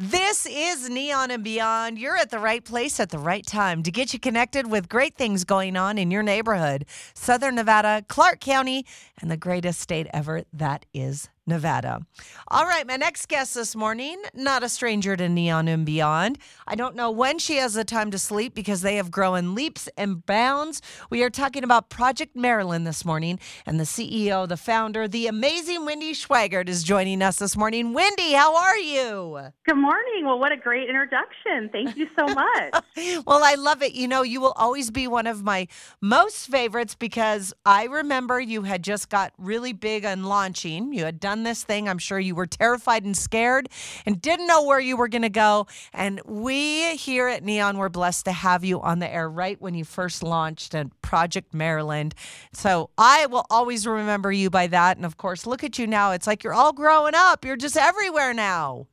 [0.00, 2.00] This is Neon and Beyond.
[2.00, 5.14] You're at the right place at the right time to get you connected with great
[5.14, 6.84] things going on in your neighborhood.
[7.14, 8.84] Southern Nevada, Clark County,
[9.20, 12.00] and the greatest state ever that is Nevada.
[12.48, 16.38] All right, my next guest this morning, not a stranger to Neon and Beyond.
[16.66, 19.88] I don't know when she has the time to sleep because they have grown leaps
[19.98, 20.80] and bounds.
[21.10, 25.84] We are talking about Project Marilyn this morning, and the CEO, the founder, the amazing
[25.84, 27.92] Wendy Schweigert is joining us this morning.
[27.92, 29.50] Wendy, how are you?
[29.66, 30.24] Good morning.
[30.24, 31.68] Well, what a great introduction.
[31.70, 32.84] Thank you so much.
[33.26, 33.92] well, I love it.
[33.92, 35.68] You know, you will always be one of my
[36.00, 40.94] most favorites because I remember you had just got really big on launching.
[40.94, 41.88] You had done this thing.
[41.88, 43.68] I'm sure you were terrified and scared
[44.06, 45.66] and didn't know where you were going to go.
[45.92, 49.74] And we here at Neon were blessed to have you on the air right when
[49.74, 52.12] you first launched at Project Marilyn.
[52.52, 54.96] So I will always remember you by that.
[54.96, 56.12] And of course, look at you now.
[56.12, 58.86] It's like you're all growing up, you're just everywhere now.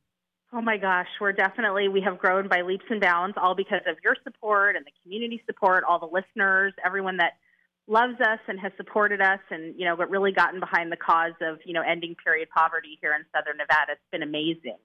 [0.54, 3.96] Oh my gosh, we're definitely, we have grown by leaps and bounds, all because of
[4.04, 7.38] your support and the community support, all the listeners, everyone that
[7.92, 11.34] loves us and has supported us and you know but really gotten behind the cause
[11.42, 13.92] of you know ending period poverty here in southern nevada.
[13.92, 14.78] It's been amazing.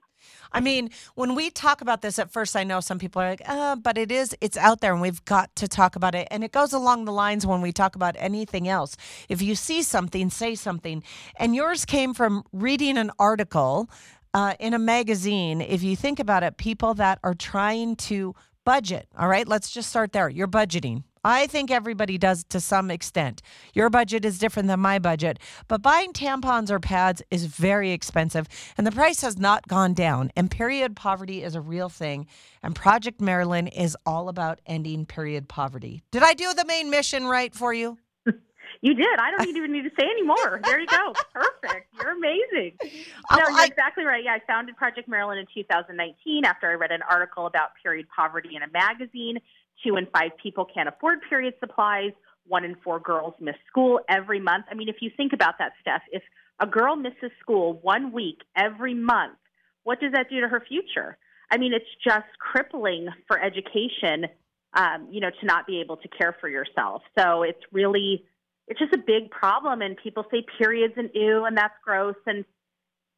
[0.51, 3.41] I mean when we talk about this at first i know some people are like
[3.47, 6.27] uh, but it is it's out there and we've got to talk about it.
[6.29, 8.97] And it goes along the lines when we talk about anything else.
[9.29, 11.03] If you see something say something.
[11.37, 13.89] And yours came from reading an article
[14.33, 15.61] uh, in a magazine.
[15.61, 19.47] If you think about it people that are trying to budget all right?
[19.47, 20.27] Let's just start there.
[20.27, 23.41] You're budgeting I think everybody does to some extent.
[23.73, 28.47] Your budget is different than my budget, but buying tampons or pads is very expensive
[28.77, 30.31] and the price has not gone down.
[30.35, 32.27] And period poverty is a real thing.
[32.63, 36.03] And Project Marilyn is all about ending period poverty.
[36.11, 37.97] Did I do the main mission right for you?
[38.81, 39.19] You did.
[39.19, 40.59] I don't even need to say anymore.
[40.63, 41.13] There you go.
[41.33, 41.87] Perfect.
[41.99, 42.73] You're amazing.
[43.31, 44.23] Oh, no, you're exactly right.
[44.23, 48.55] Yeah, I founded Project Marilyn in 2019 after I read an article about period poverty
[48.55, 49.39] in a magazine
[49.85, 52.11] two in five people can't afford period supplies.
[52.45, 54.65] One in four girls miss school every month.
[54.71, 56.23] I mean, if you think about that, Steph, if
[56.59, 59.37] a girl misses school one week every month,
[59.83, 61.17] what does that do to her future?
[61.51, 64.27] I mean, it's just crippling for education,
[64.73, 67.01] um, you know, to not be able to care for yourself.
[67.17, 68.25] So it's really,
[68.67, 69.81] it's just a big problem.
[69.81, 72.15] And people say periods and ew, and that's gross.
[72.25, 72.43] And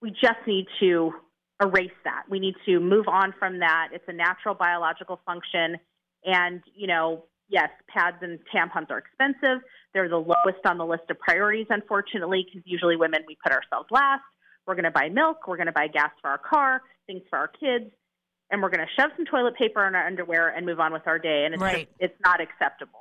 [0.01, 1.13] we just need to
[1.61, 2.23] erase that.
[2.29, 3.89] We need to move on from that.
[3.93, 5.77] It's a natural biological function.
[6.25, 9.61] And, you know, yes, pads and tampons are expensive.
[9.93, 13.87] They're the lowest on the list of priorities, unfortunately, because usually women, we put ourselves
[13.91, 14.23] last.
[14.67, 15.47] We're going to buy milk.
[15.47, 17.91] We're going to buy gas for our car, things for our kids,
[18.51, 21.07] and we're going to shove some toilet paper in our underwear and move on with
[21.07, 21.43] our day.
[21.45, 21.87] And it's, right.
[21.87, 22.98] just, it's not acceptable.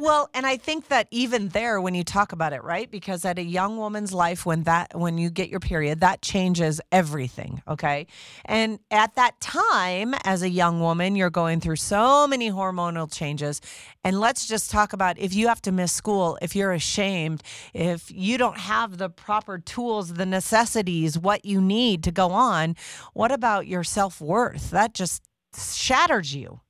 [0.00, 2.88] Well, and I think that even there, when you talk about it, right?
[2.88, 6.80] Because at a young woman's life, when that when you get your period, that changes
[6.92, 7.62] everything.
[7.66, 8.06] Okay,
[8.44, 13.60] and at that time, as a young woman, you're going through so many hormonal changes.
[14.04, 17.42] And let's just talk about if you have to miss school, if you're ashamed,
[17.74, 22.76] if you don't have the proper tools, the necessities, what you need to go on.
[23.14, 24.70] What about your self worth?
[24.70, 25.24] That just
[25.56, 26.60] shatters you.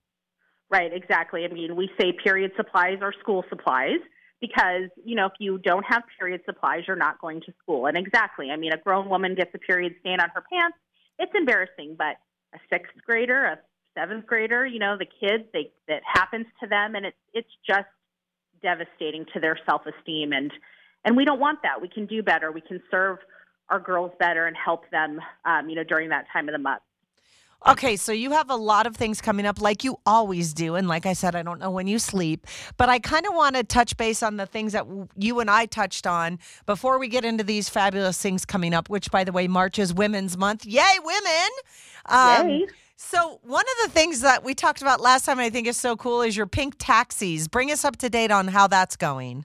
[0.71, 1.45] Right, exactly.
[1.45, 4.01] I mean, we say period supplies are school supplies
[4.41, 7.87] because, you know, if you don't have period supplies, you're not going to school.
[7.87, 10.77] And exactly, I mean, a grown woman gets a period stain on her pants,
[11.19, 12.17] it's embarrassing, but
[12.55, 13.59] a sixth grader, a
[13.99, 17.89] seventh grader, you know, the kids, they that happens to them and it's it's just
[18.63, 20.53] devastating to their self-esteem and
[21.05, 21.81] and we don't want that.
[21.81, 22.53] We can do better.
[22.53, 23.19] We can serve
[23.71, 26.83] our girls better and help them um, you know, during that time of the month.
[27.67, 30.77] Okay, so you have a lot of things coming up like you always do.
[30.77, 32.47] And like I said, I don't know when you sleep,
[32.77, 34.87] but I kind of want to touch base on the things that
[35.17, 39.11] you and I touched on before we get into these fabulous things coming up, which,
[39.11, 40.67] by the way, March is Women's Month.
[40.67, 41.49] Yay, women!
[42.07, 42.67] Um, Yay.
[43.01, 45.97] So, one of the things that we talked about last time I think is so
[45.97, 47.49] cool is your pink taxis.
[47.49, 49.45] Bring us up to date on how that's going.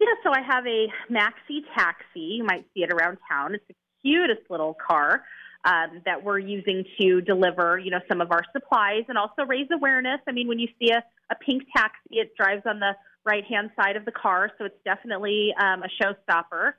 [0.00, 2.20] Yeah, so I have a maxi taxi.
[2.20, 3.54] You might see it around town.
[3.54, 5.24] It's the cutest little car
[5.64, 9.68] um, that we're using to deliver, you know, some of our supplies and also raise
[9.72, 10.20] awareness.
[10.26, 12.92] I mean, when you see a, a pink taxi, it drives on the
[13.24, 16.72] right hand side of the car, so it's definitely um, a showstopper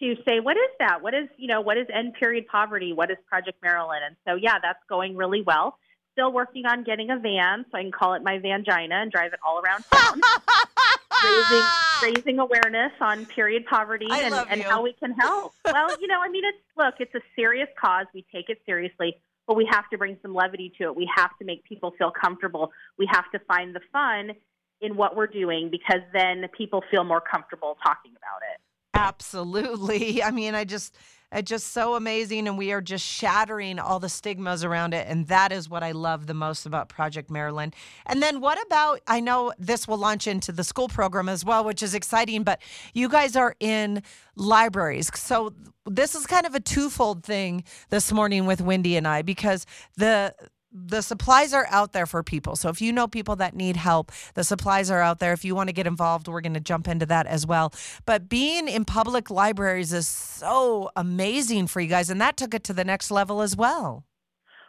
[0.00, 1.02] to say what is that?
[1.02, 2.92] What is you know what is end period poverty?
[2.92, 4.00] What is Project Marilyn?
[4.06, 5.78] And so yeah, that's going really well.
[6.12, 9.32] Still working on getting a van so I can call it my Vangina and drive
[9.32, 10.20] it all around town.
[11.24, 11.66] raising
[12.02, 12.44] raising ah!
[12.44, 15.52] awareness on period poverty and, and how we can help.
[15.64, 18.06] well, you know, I mean, it's look, it's a serious cause.
[18.14, 20.96] We take it seriously, but we have to bring some levity to it.
[20.96, 22.72] We have to make people feel comfortable.
[22.98, 24.32] We have to find the fun
[24.80, 28.60] in what we're doing because then people feel more comfortable talking about it.
[28.94, 30.22] Absolutely.
[30.22, 30.96] I mean, I just
[31.32, 32.48] It's just so amazing.
[32.48, 35.06] And we are just shattering all the stigmas around it.
[35.08, 37.72] And that is what I love the most about Project Marilyn.
[38.06, 41.64] And then what about, I know this will launch into the school program as well,
[41.64, 42.60] which is exciting, but
[42.94, 44.02] you guys are in
[44.34, 45.10] libraries.
[45.14, 45.54] So
[45.86, 49.66] this is kind of a twofold thing this morning with Wendy and I because
[49.96, 50.34] the
[50.72, 52.56] the supplies are out there for people.
[52.56, 55.32] So if you know people that need help, the supplies are out there.
[55.32, 57.72] If you want to get involved, we're going to jump into that as well.
[58.06, 62.64] But being in public libraries is so amazing for you guys, and that took it
[62.64, 64.04] to the next level as well.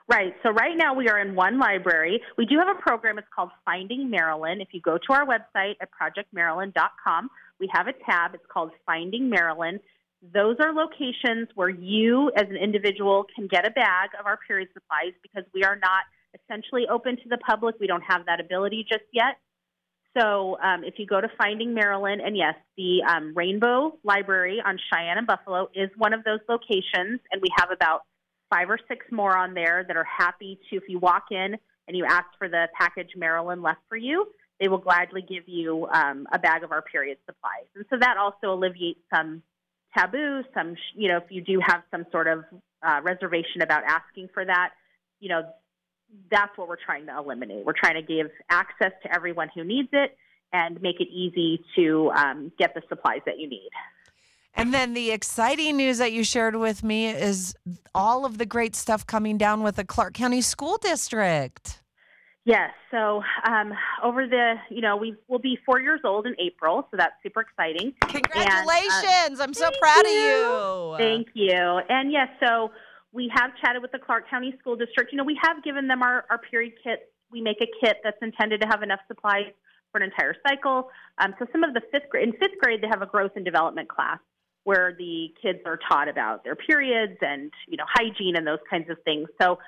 [0.08, 0.34] Right.
[0.44, 2.22] So right now we are in one library.
[2.38, 3.18] We do have a program.
[3.18, 4.60] It's called Finding Marilyn.
[4.60, 8.34] If you go to our website at projectmarilyn.com, we have a tab.
[8.34, 9.80] It's called Finding Marilyn.
[10.22, 14.70] Those are locations where you, as an individual, can get a bag of our period
[14.74, 16.04] supplies because we are not
[16.36, 17.76] essentially open to the public.
[17.80, 19.40] We don't have that ability just yet.
[20.18, 24.78] So um, if you go to Finding Marilyn, and yes, the um, Rainbow Library on
[24.92, 28.02] Cheyenne and Buffalo is one of those locations, and we have about
[28.50, 31.56] five or six more on there that are happy to, if you walk in
[31.88, 34.28] and you ask for the package Marilyn left for you,
[34.60, 37.66] they will gladly give you um, a bag of our period supplies.
[37.76, 39.42] And so that also alleviates some
[39.98, 42.44] taboo, some, you know, if you do have some sort of
[42.84, 44.72] uh, reservation about asking for that,
[45.20, 45.44] you know,
[46.30, 47.66] that's what we're trying to eliminate.
[47.66, 50.18] We're trying to give access to everyone who needs it
[50.54, 53.70] and make it easy to um, get the supplies that you need.
[54.54, 57.56] And then the exciting news that you shared with me is
[57.96, 61.82] all of the great stuff coming down with the Clark County School District.
[62.44, 62.72] Yes.
[62.90, 63.74] So um,
[64.04, 67.42] over the, you know, we will be four years old in April, so that's super
[67.42, 67.94] exciting.
[68.02, 69.04] Congratulations!
[69.06, 70.12] And, uh, I'm so proud you.
[70.12, 71.06] of you.
[71.06, 71.82] Thank you.
[71.90, 72.72] And yes, so
[73.14, 75.12] we have chatted with the Clark County School District.
[75.12, 77.04] You know, we have given them our, our period kits.
[77.32, 79.46] We make a kit that's intended to have enough supplies
[79.92, 80.90] for an entire cycle.
[81.20, 83.46] Um, so some of the fifth grade, in fifth grade, they have a growth and
[83.46, 84.20] development class
[84.64, 88.90] where the kids are taught about their periods and you know hygiene and those kinds
[88.90, 89.28] of things.
[89.42, 89.60] So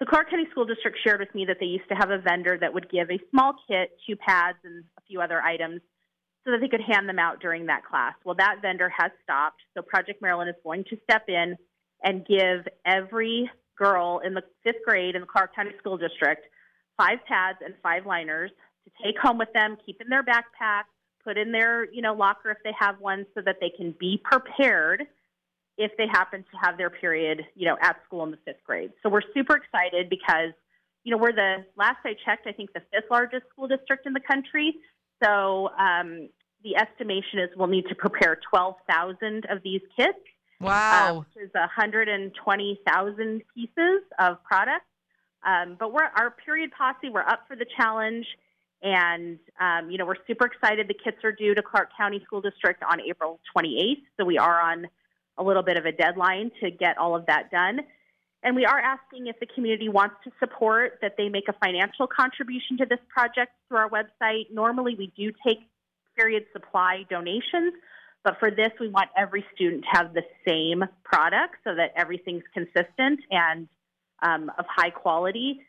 [0.00, 2.56] the Clark County School District shared with me that they used to have a vendor
[2.58, 5.82] that would give a small kit, two pads, and a few other items
[6.44, 8.14] so that they could hand them out during that class.
[8.24, 11.54] Well, that vendor has stopped, so Project Marilyn is going to step in
[12.02, 16.46] and give every girl in the fifth grade in the Clark County School District
[16.96, 18.50] five pads and five liners
[18.84, 20.84] to take home with them, keep in their backpack,
[21.22, 24.18] put in their you know locker if they have one, so that they can be
[24.24, 25.02] prepared
[25.80, 28.92] if they happen to have their period, you know, at school in the fifth grade.
[29.02, 30.52] So we're super excited because,
[31.04, 34.12] you know, we're the last I checked, I think the fifth largest school district in
[34.12, 34.74] the country.
[35.24, 36.28] So um,
[36.62, 40.18] the estimation is we'll need to prepare 12,000 of these kits.
[40.60, 41.16] Wow.
[41.16, 44.84] Uh, which is 120,000 pieces of product.
[45.42, 47.08] Um, but we're our period posse.
[47.08, 48.26] We're up for the challenge,
[48.82, 50.86] and um, you know we're super excited.
[50.86, 54.60] The kits are due to Clark County School District on April 28th, so we are
[54.60, 54.86] on
[55.38, 57.80] a little bit of a deadline to get all of that done.
[58.42, 62.06] And we are asking if the community wants to support that they make a financial
[62.06, 64.50] contribution to this project through our website.
[64.50, 65.58] Normally, we do take
[66.16, 67.74] period supply donations,
[68.24, 72.44] but for this, we want every student to have the same product so that everything's
[72.54, 73.68] consistent and
[74.22, 75.60] um, of high quality.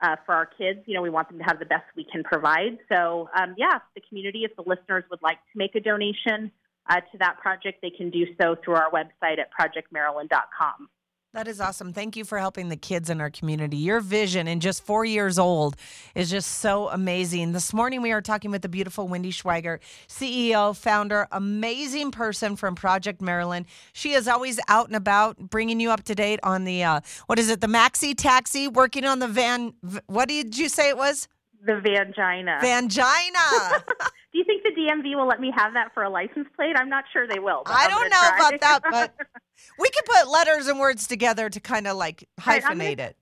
[0.00, 2.22] Uh, for our kids, you know, we want them to have the best we can
[2.22, 2.78] provide.
[2.88, 6.52] So, um, yeah, the community, if the listeners would like to make a donation,
[6.88, 10.88] uh, to that project, they can do so through our website at projectmarilyn.com.
[11.34, 11.92] That is awesome.
[11.92, 13.76] Thank you for helping the kids in our community.
[13.76, 15.76] Your vision in just four years old
[16.14, 17.52] is just so amazing.
[17.52, 22.74] This morning we are talking with the beautiful Wendy Schweigert, CEO, founder, amazing person from
[22.74, 23.66] Project Marilyn.
[23.92, 27.38] She is always out and about, bringing you up to date on the uh, what
[27.38, 29.74] is it, the maxi taxi, working on the van.
[30.06, 31.28] What did you say it was?
[31.62, 32.58] The Vangina.
[32.60, 33.84] Vangina.
[34.32, 36.76] Do you think the DMV will let me have that for a license plate?
[36.76, 37.62] I'm not sure they will.
[37.66, 38.48] I don't know try.
[38.48, 39.14] about that, but
[39.78, 43.16] we can put letters and words together to kind of like hyphenate right, gonna, it.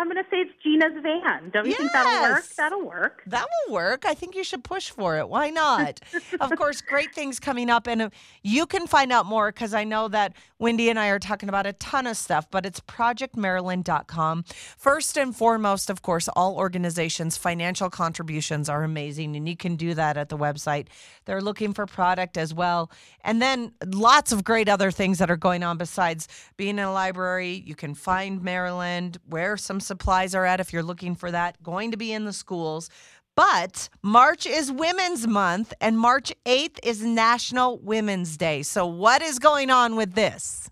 [0.00, 1.50] I'm going to say it's Gina's van.
[1.50, 1.78] Don't you yes.
[1.78, 2.44] think that'll work?
[2.56, 3.22] That'll work.
[3.26, 4.06] That will work.
[4.06, 5.28] I think you should push for it.
[5.28, 6.00] Why not?
[6.40, 7.86] of course, great things coming up.
[7.86, 8.10] And uh,
[8.42, 11.66] you can find out more because I know that Wendy and I are talking about
[11.66, 14.44] a ton of stuff, but it's projectmarilyn.com.
[14.78, 19.92] First and foremost, of course, all organizations' financial contributions are amazing, and you can do
[19.92, 20.86] that at the website.
[21.26, 22.90] They're looking for product as well.
[23.22, 26.26] And then lots of great other things that are going on besides
[26.56, 27.62] being in a library.
[27.66, 31.90] You can find Marilyn, where some supplies are at if you're looking for that, going
[31.90, 32.88] to be in the schools.
[33.34, 38.62] But March is Women's Month and March 8th is National Women's Day.
[38.62, 40.70] So, what is going on with this?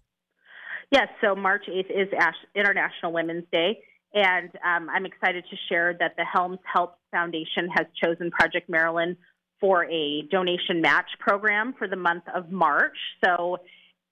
[0.93, 2.09] Yes, so March 8th is
[2.55, 3.81] International Women's Day.
[4.15, 9.17] And um, I'm excited to share that the Helms Help Foundation has chosen Project Marilyn
[9.61, 12.97] for a donation match program for the month of March.
[13.25, 13.59] So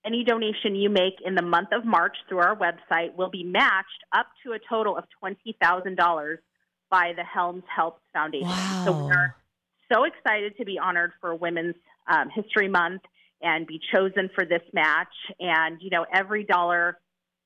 [0.06, 4.04] any donation you make in the month of March through our website will be matched
[4.12, 6.36] up to a total of $20,000
[6.90, 8.48] by the Helms Helps Foundation.
[8.48, 8.84] Wow.
[8.86, 9.36] So we are
[9.92, 11.74] so excited to be honored for Women's
[12.08, 13.02] um, History Month
[13.42, 15.12] and be chosen for this match.
[15.40, 16.98] And, you know, every dollar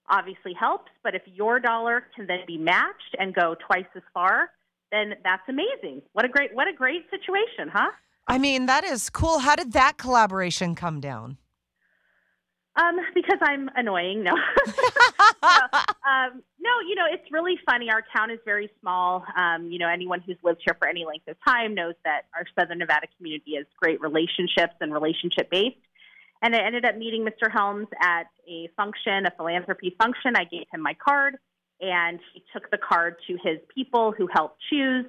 [0.09, 4.50] obviously helps, but if your dollar can then be matched and go twice as far,
[4.93, 6.02] then that's amazing.
[6.12, 7.90] What a great what a great situation, huh?
[8.26, 9.38] I mean, that is cool.
[9.38, 11.38] How did that collaboration come down?
[12.77, 14.23] Um, because I'm annoying.
[14.23, 14.33] No.
[15.43, 17.91] um, no, you know, it's really funny.
[17.91, 19.25] Our town is very small.
[19.37, 22.45] Um, you know, anyone who's lived here for any length of time knows that our
[22.59, 25.77] Southern Nevada community is great relationships and relationship based.
[26.43, 27.53] And I ended up meeting Mr.
[27.53, 30.37] Helms at a function, a philanthropy function.
[30.37, 31.37] I gave him my card,
[31.81, 35.05] and he took the card to his people who helped choose.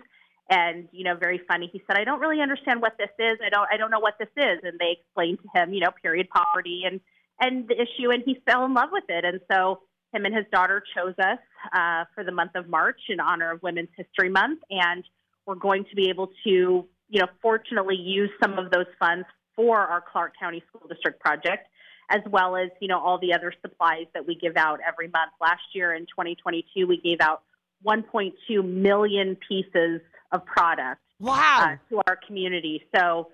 [0.50, 1.70] And you know, very funny.
[1.72, 3.40] He said, "I don't really understand what this is.
[3.42, 3.68] I don't.
[3.72, 6.84] I don't know what this is." And they explained to him, you know, period poverty
[6.86, 7.00] and
[7.42, 9.26] and the issue, and he fell in love with it.
[9.26, 9.82] And so
[10.14, 11.40] him and his daughter chose us
[11.74, 15.04] uh, for the month of March in honor of Women's History Month, and
[15.46, 19.80] we're going to be able to, you know, fortunately use some of those funds for
[19.80, 21.68] our Clark County School District project,
[22.10, 25.32] as well as you know all the other supplies that we give out every month.
[25.42, 27.42] Last year in 2022, we gave out
[27.86, 28.34] 1.2
[28.64, 31.72] million pieces of product wow.
[31.72, 32.84] uh, to our community.
[32.96, 33.30] So,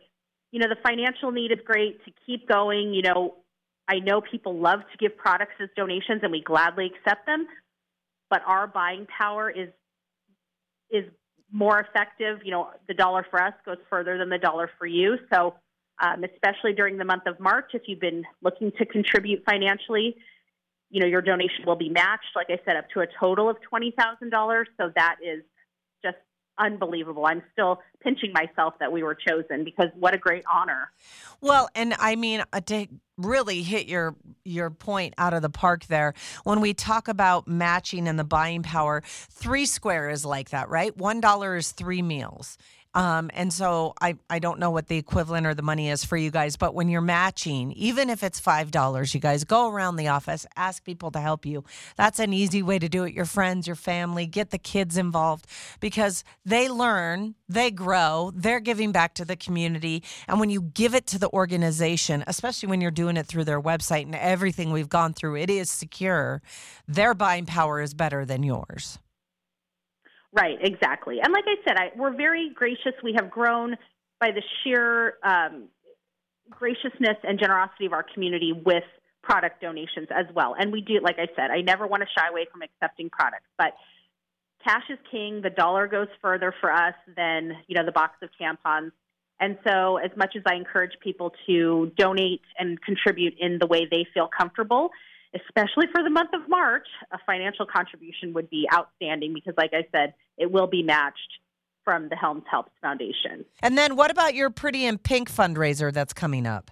[0.52, 2.94] you know, the financial need is great to keep going.
[2.94, 3.36] You know,
[3.88, 7.48] I know people love to give products as donations, and we gladly accept them.
[8.30, 9.70] But our buying power is
[10.90, 11.06] is
[11.52, 12.40] more effective.
[12.44, 15.18] You know, the dollar for us goes further than the dollar for you.
[15.34, 15.56] So
[16.00, 17.72] um, especially during the month of March.
[17.74, 20.16] If you've been looking to contribute financially,
[20.90, 23.58] you know, your donation will be matched, like I said, up to a total of
[23.72, 24.64] $20,000.
[24.78, 25.44] So that is
[26.04, 26.18] just
[26.58, 27.26] unbelievable.
[27.26, 30.92] I'm still pinching myself that we were chosen because what a great honor.
[31.42, 35.86] Well, and I mean, uh, to really hit your your point out of the park
[35.88, 40.70] there, when we talk about matching and the buying power, three square is like that,
[40.70, 40.96] right?
[40.96, 42.58] One dollar is three meals.
[42.98, 46.18] Um, and so I, I don't know what the equivalent or the money is for
[46.18, 50.08] you guys, but when you're matching, even if it's $5, you guys go around the
[50.08, 51.64] office, ask people to help you.
[51.96, 53.14] That's an easy way to do it.
[53.14, 55.46] Your friends, your family, get the kids involved
[55.80, 60.02] because they learn, they grow, they're giving back to the community.
[60.28, 63.62] And when you give it to the organization, especially when you're doing it through their
[63.62, 66.42] website and everything we've gone through, it is secure.
[66.88, 68.98] Their buying power is better than yours.
[70.38, 71.18] Right, exactly.
[71.24, 72.94] And like I said, I, we're very gracious.
[73.04, 73.76] We have grown
[74.20, 75.70] by the sheer um,
[76.48, 78.84] graciousness and generosity of our community with
[79.24, 80.56] product donations as well.
[80.58, 83.48] And we do, like I said, I never want to shy away from accepting products,
[83.58, 83.74] but
[84.64, 85.42] cash is king.
[85.42, 88.92] The dollar goes further for us than you know the box of tampons.
[89.40, 93.88] And so, as much as I encourage people to donate and contribute in the way
[93.90, 94.90] they feel comfortable,
[95.34, 99.86] especially for the month of March, a financial contribution would be outstanding because, like I
[99.92, 101.40] said, it will be matched
[101.84, 103.46] from the Helms Helps Foundation.
[103.62, 106.72] And then what about your Pretty in Pink fundraiser that's coming up?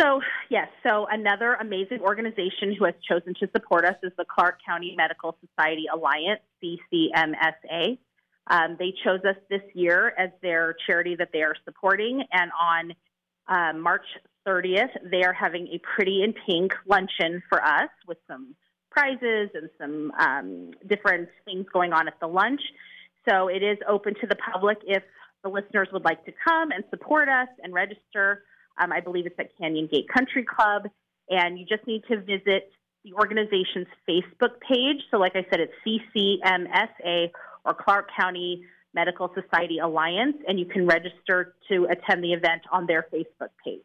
[0.00, 4.58] So, yes, so another amazing organization who has chosen to support us is the Clark
[4.66, 7.98] County Medical Society Alliance, CCMSA.
[8.46, 12.92] Um, they chose us this year as their charity that they are supporting, and on
[13.48, 14.06] um, March
[14.46, 18.54] 30th, they are having a Pretty in Pink luncheon for us with some
[18.90, 22.60] prizes and some um, different things going on at the lunch.
[23.28, 25.02] So it is open to the public if
[25.42, 28.44] the listeners would like to come and support us and register.
[28.80, 30.88] Um, I believe it's at Canyon Gate Country Club,
[31.28, 32.70] and you just need to visit
[33.04, 35.02] the organization's Facebook page.
[35.10, 37.30] So, like I said, it's CCMSA
[37.64, 42.86] or Clark County Medical Society Alliance, and you can register to attend the event on
[42.86, 43.82] their Facebook page.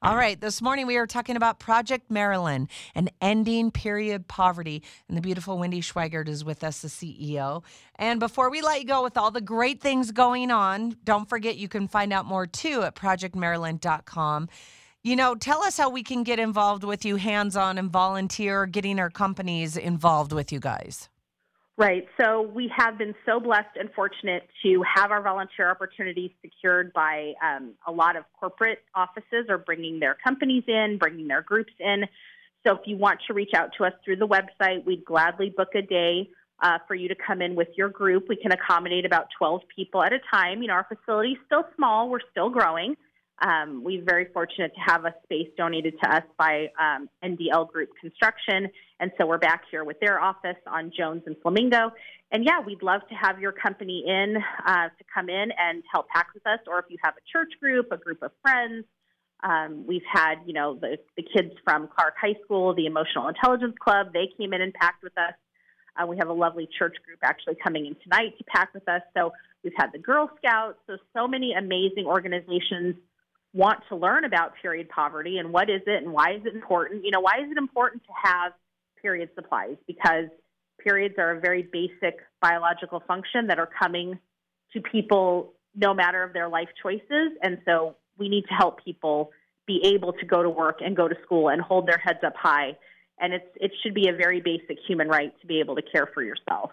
[0.00, 4.84] All right, this morning we are talking about Project Marilyn and ending period poverty.
[5.08, 7.64] And the beautiful Wendy Schweigert is with us, the CEO.
[7.96, 11.56] And before we let you go with all the great things going on, don't forget
[11.56, 14.48] you can find out more too at projectmarilyn.com.
[15.02, 18.66] You know, tell us how we can get involved with you hands on and volunteer,
[18.66, 21.08] getting our companies involved with you guys.
[21.78, 22.08] Right.
[22.20, 27.34] So we have been so blessed and fortunate to have our volunteer opportunities secured by
[27.40, 32.02] um, a lot of corporate offices or bringing their companies in, bringing their groups in.
[32.66, 35.68] So if you want to reach out to us through the website, we'd gladly book
[35.76, 36.28] a day
[36.60, 38.24] uh, for you to come in with your group.
[38.28, 40.62] We can accommodate about 12 people at a time.
[40.62, 42.10] You know, our facility is still small.
[42.10, 42.96] We're still growing.
[43.40, 47.90] Um, we're very fortunate to have a space donated to us by um, NDL Group
[48.00, 48.68] Construction,
[49.00, 51.92] and so we're back here with their office on Jones and Flamingo.
[52.30, 54.36] And yeah, we'd love to have your company in
[54.66, 57.52] uh, to come in and help pack with us, or if you have a church
[57.60, 58.84] group, a group of friends,
[59.40, 63.76] Um, we've had, you know, the, the kids from Clark High School, the Emotional Intelligence
[63.78, 64.12] Club.
[64.12, 65.36] They came in and packed with us.
[65.96, 69.02] Uh, we have a lovely church group actually coming in tonight to pack with us.
[69.16, 70.78] So we've had the Girl Scouts.
[70.88, 72.96] So so many amazing organizations
[73.54, 77.04] want to learn about period poverty and what is it and why is it important.
[77.04, 78.52] You know, why is it important to have
[79.00, 79.76] period supplies?
[79.86, 80.26] Because
[80.82, 84.18] periods are a very basic biological function that are coming
[84.72, 87.32] to people no matter of their life choices.
[87.42, 89.30] And so we need to help people
[89.66, 92.34] be able to go to work and go to school and hold their heads up
[92.36, 92.76] high.
[93.20, 96.08] And it's it should be a very basic human right to be able to care
[96.14, 96.70] for yourself.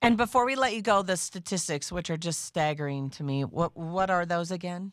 [0.00, 3.76] And before we let you go, the statistics, which are just staggering to me, what
[3.76, 4.92] what are those again?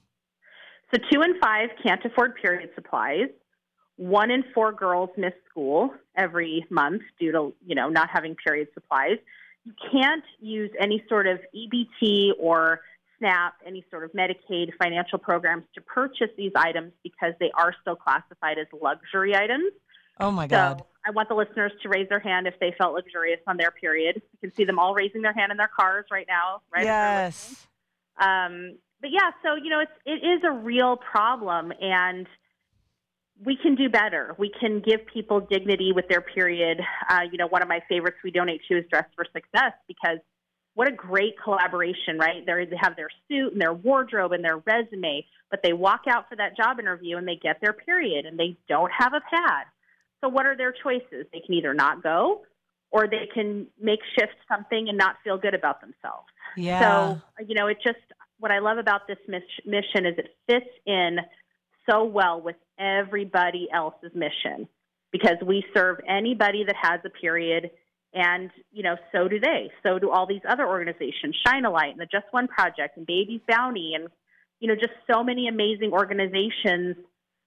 [0.93, 3.29] So two in five can't afford period supplies.
[3.99, 8.69] One in four girls miss school every month due to you know not having period
[8.73, 9.17] supplies.
[9.65, 12.79] You can't use any sort of EBT or
[13.17, 17.97] SNAP, any sort of Medicaid financial programs to purchase these items because they are still
[17.97, 19.73] classified as luxury items.
[20.17, 20.79] Oh my God.
[20.79, 23.71] So I want the listeners to raise their hand if they felt luxurious on their
[23.71, 24.15] period.
[24.15, 26.85] You can see them all raising their hand in their cars right now, right?
[26.85, 27.67] Yes.
[28.17, 32.27] Um, but yeah, so you know, it's it is a real problem, and
[33.43, 34.35] we can do better.
[34.37, 36.79] We can give people dignity with their period.
[37.09, 40.17] Uh, you know, one of my favorites we donate to is Dress for Success because
[40.73, 42.45] what a great collaboration, right?
[42.45, 46.29] They're, they have their suit and their wardrobe and their resume, but they walk out
[46.29, 49.65] for that job interview and they get their period and they don't have a pad.
[50.21, 51.25] So, what are their choices?
[51.31, 52.43] They can either not go
[52.91, 56.27] or they can make shift something and not feel good about themselves.
[56.57, 56.81] Yeah.
[56.81, 57.99] So, you know, it just,
[58.39, 61.17] what I love about this mission is it fits in
[61.89, 64.67] so well with everybody else's mission
[65.11, 67.71] because we serve anybody that has a period
[68.13, 69.69] and, you know, so do they.
[69.83, 73.05] So do all these other organizations, Shine a Light and the Just One Project and
[73.05, 74.07] Baby's Bounty and,
[74.59, 76.95] you know, just so many amazing organizations.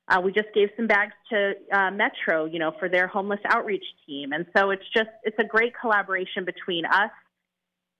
[0.09, 3.85] Uh, we just gave some bags to uh, Metro, you know, for their homeless outreach
[4.07, 4.33] team.
[4.33, 7.11] And so it's just, it's a great collaboration between us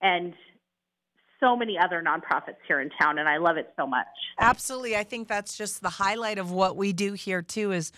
[0.01, 0.33] and
[1.43, 4.07] so many other nonprofits here in town and I love it so much.
[4.39, 4.95] Absolutely.
[4.95, 7.91] I think that's just the highlight of what we do here too is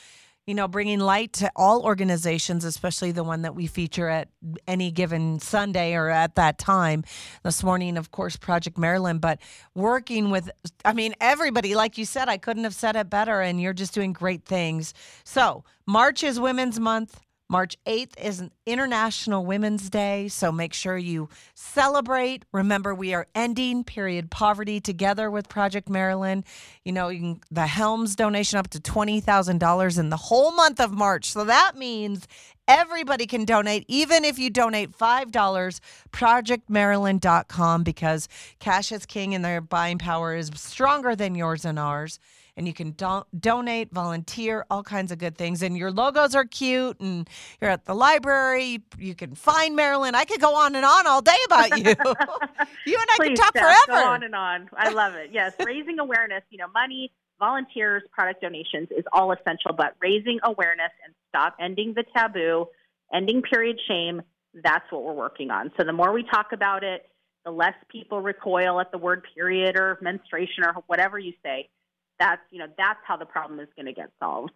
[0.46, 4.30] you know, bringing light to all organizations, especially the one that we feature at
[4.68, 7.04] any given Sunday or at that time.
[7.42, 9.40] This morning, of course, Project Marilyn, but
[9.74, 10.52] working with,
[10.84, 13.96] I mean, everybody, like you said, I couldn't have said it better, and you're just
[13.96, 14.94] doing great things.
[15.24, 17.20] So, March is Women's Month.
[17.48, 22.44] March 8th is an International Women's Day, so make sure you celebrate.
[22.52, 26.44] Remember, we are ending period poverty together with Project Marilyn.
[26.84, 30.92] You know, you can, the Helms donation up to $20,000 in the whole month of
[30.92, 31.32] March.
[31.32, 32.28] So that means
[32.68, 35.80] everybody can donate, even if you donate $5,
[36.12, 38.28] projectmarilyn.com, because
[38.58, 42.20] cash is king and their buying power is stronger than yours and ours
[42.58, 45.62] and you can do- donate, volunteer, all kinds of good things.
[45.62, 47.30] And your logos are cute, and
[47.62, 48.82] you're at the library.
[48.98, 50.16] You can find Marilyn.
[50.16, 51.84] I could go on and on all day about you.
[51.86, 54.04] you and I Please, could talk Steph, forever.
[54.04, 54.70] Go on and on.
[54.76, 55.32] I love it.
[55.34, 56.44] Yes, raising awareness.
[56.50, 61.94] You know, money, volunteers, product donations is all essential, but raising awareness and stop ending
[61.96, 62.68] the taboo,
[63.14, 64.22] ending period shame.
[64.64, 65.72] That's what we're working on.
[65.78, 67.06] So the more we talk about it,
[67.44, 71.70] the less people recoil at the word period or menstruation or whatever you say
[72.20, 74.52] that's you know that's how the problem is going to get solved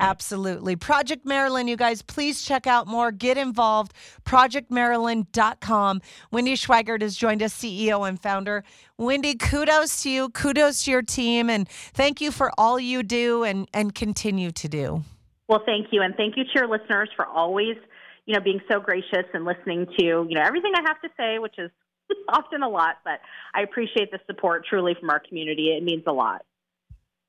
[0.00, 0.76] Absolutely.
[0.76, 3.12] Project Marilyn, you guys, please check out more.
[3.12, 3.92] Get involved.
[4.24, 6.00] ProjectMarilyn.com.
[6.30, 8.64] Wendy Schweigert has joined us, CEO and founder.
[8.96, 10.30] Wendy, kudos to you.
[10.30, 11.50] Kudos to your team.
[11.50, 15.04] And thank you for all you do and, and continue to do.
[15.48, 16.00] Well, thank you.
[16.00, 17.76] And thank you to your listeners for always,
[18.24, 21.38] you know, being so gracious and listening to, you know, everything I have to say,
[21.38, 21.70] which is
[22.30, 23.20] often a lot, but
[23.52, 25.76] I appreciate the support truly from our community.
[25.76, 26.42] It means a lot.